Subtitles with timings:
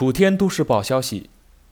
[0.00, 1.28] 楚天都市报消息，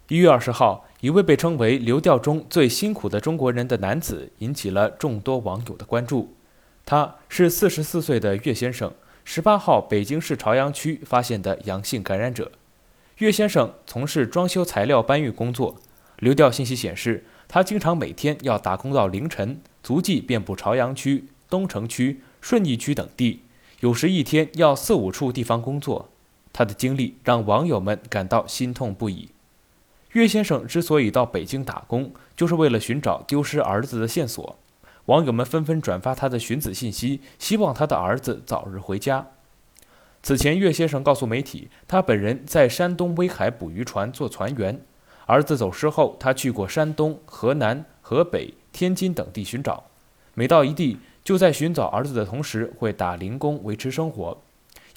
[0.08, 6.34] 一月二十号，一位被称为流调中最辛苦的中国人的男子引起了众多网友的关注。
[6.84, 8.92] 他是四十四岁的岳先生，
[9.24, 12.52] 十八号北京市朝阳区发现的阳性感染者。
[13.16, 15.76] 岳先生从事装修材料搬运工作，
[16.18, 23.44] 流调信息显示，他经常每天要打工到凌晨，足迹遍布朝阳区、东城区、顺义区等地，
[23.80, 26.10] 有时一天要四五处地方工作。
[26.52, 29.30] 他的经历让网友们感到心痛不已。
[30.12, 34.56] 岳先生之所以到北京打工，就是为了寻找丢失儿子的线索。
[35.04, 39.26] 网友们纷纷转发他的寻子信息，希望他的儿子早日回家。
[40.22, 44.80] 此前，岳先生告诉媒体，他本人在山东威海捕鱼船做船员。
[45.26, 49.84] 儿子走失后，他去过山东、河南、河北、天津等地寻找。
[50.34, 54.38] 每到一地，就在寻找儿子的同时，会打零工维持生活。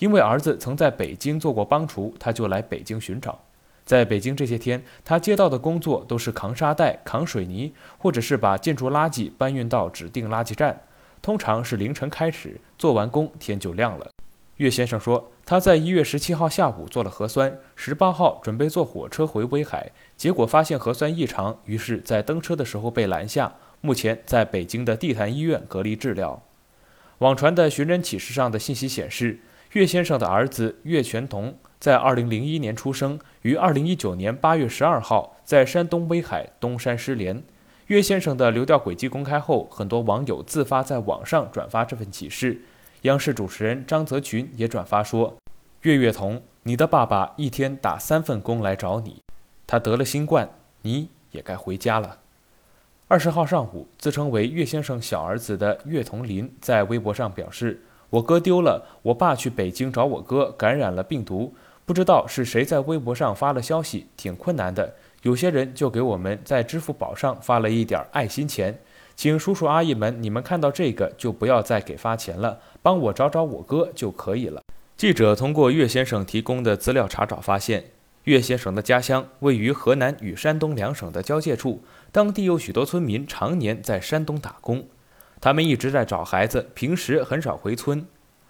[0.02, 3.40] 因为儿子曾在北京做过帮厨，他就来北京寻找。
[3.86, 10.82] 在北京这些天，他接到的工作都是扛沙袋、扛水泥，或者是把建筑垃圾搬运到指定垃圾站。
[11.22, 14.10] 通常是凌晨开始，做完工天就亮了。
[14.58, 23.54] 岳先生说，他在一月十七号下午做了核酸，十八号准备坐火车回威海，结果发现核酸异常，于是，在登车的时候被拦下。
[23.82, 26.42] 目前在北京的地坛医院隔离治疗。
[27.20, 29.42] 网传的寻人启事上的信息显示。
[29.74, 37.42] 岳先生的儿子岳全同在2001年出生，于2019年8月12号在山东威海东山失联。
[37.88, 42.62] 岳先生的流调轨迹公开后，很多网友自发在网上转发这份启事。
[43.04, 45.38] 央视主持人张泽群也转发说
[45.84, 49.22] ：“岳岳同，你的爸爸一天打三份工来找你，
[49.66, 50.50] 他得了新冠，
[50.82, 52.18] 你也该回家了。”
[53.08, 57.82] 二十号上午，自称为岳先生小儿子的岳同林在微博上表示。
[58.12, 64.96] 我哥丢了，我爸去北京找我哥，感染了病毒，不知道是谁在微博上发了消息，挺困难的。
[65.22, 68.78] 有些人就给我们在支付宝上发了一点爱心钱，
[69.16, 74.62] 请叔叔阿姨们，你们看到这个就不要再给发钱了，帮我找找我哥就可以了。
[74.98, 77.86] 记者通过岳先生提供的资料查找发现，
[78.26, 81.82] 岳先生的家乡位于河南与山东两省的交界处，
[82.12, 84.84] 当地有许多村民常年在山东打工。
[85.42, 88.06] 他们一直在找孩子，平时很少回村。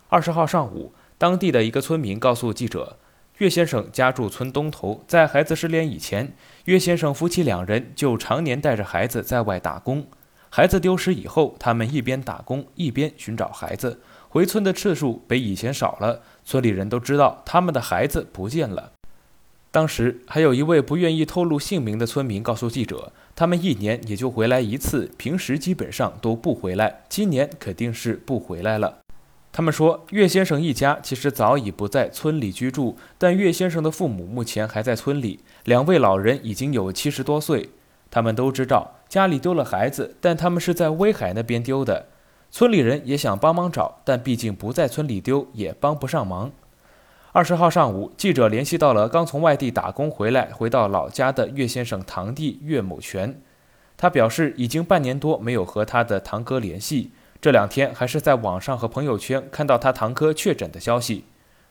[0.10, 2.98] 二十号上午，当地的一个村民告诉记者，
[3.38, 6.36] 岳先生家住村东头，在孩子失联以前，
[6.66, 10.06] 岳先生夫妻两人就常年带着孩子在外打工。
[10.50, 16.22] 孩子丢失以后，他们一边打工一边寻找孩子，回村的次数比以前少了。
[16.44, 18.92] 村里人都知道他们的孩子不见了。
[19.72, 27.04] 当时还有一位不愿意透露姓名的村民告诉记者，他们一年也就回来一次，平时基本上都不回来。
[27.08, 29.00] 今年肯定是不回来了。
[29.54, 37.70] 他们说，岳先生一家其实早已不在村里居住，但岳先生的父母目前还在村里，两位老人已经有七十多岁。
[38.10, 42.08] 他们都知道家里丢了孩子，但他们是在威海那边丢的。
[42.50, 46.52] 村里人也想帮忙找，但毕竟不在村里丢，也帮不上忙。
[47.34, 53.42] 二十号上午，记者联系到了刚从外地打工回来、回到老家的岳先生堂弟岳某全。
[53.96, 61.24] 他表示，已经半年多没有和他的堂哥联系，这两天还是在网上和朋友圈看到他堂哥确诊的消息。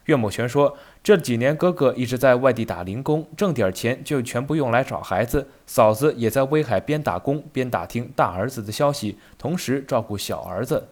[0.06, 10.88] 岳某全说，这几年哥哥一直在外地打零工，挣点钱就全部用来找孩子，嫂子也在威海边打工边打听大儿子的消息，同时照顾小儿子。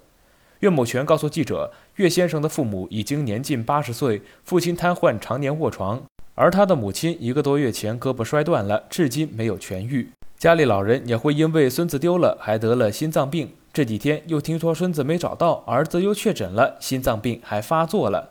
[0.61, 6.03] 岳某全告诉记者，岳先生的父母已经年近八十岁，父亲瘫痪，常年卧床，
[6.35, 10.09] 而他的母亲一个多月前胳膊摔断了，至今没有痊愈。
[10.37, 13.51] 家里老人也会因为孙子丢了，还得了心脏病。
[13.73, 18.31] 这几天又听说孙子没找到，儿子又确诊了，心脏病还发作了。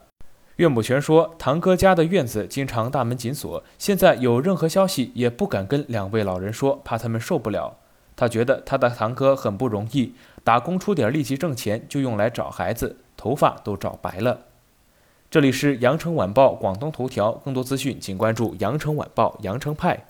[0.58, 7.78] 岳母全说，堂哥家的院子经常大门紧锁，现在有任何消息也不敢跟两位老人说，怕他们受不了。
[8.18, 10.14] 他觉得他的堂哥很不容易，
[10.44, 14.40] 打工出点力气挣钱，就用来找孩子，头发都找白了。
[15.30, 20.06] 这里是羊城晚报广东头条，更多资讯请关注羊城晚报羊城派。